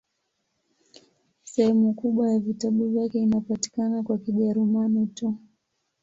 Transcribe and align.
Sehemu 1.43 1.93
kubwa 1.93 2.31
ya 2.31 2.39
vitabu 2.39 2.89
vyake 2.89 3.19
inapatikana 3.19 4.03
kwa 4.03 4.17
Kijerumani 4.17 5.07
tu. 5.07 5.37